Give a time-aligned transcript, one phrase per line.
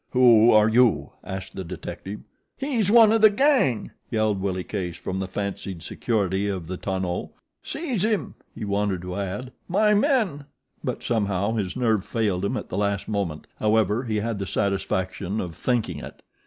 [0.13, 2.21] "Who are you?" asked the detective.
[2.57, 7.33] "He's one of the gang," yelled Willie Case from the fancied security of the tonneau.
[7.61, 10.45] "Seize him!" He wanted to add: "My men";
[10.83, 15.39] but somehow his nerve failed him at the last moment; however he had the satisfaction
[15.39, 16.23] of thinking it.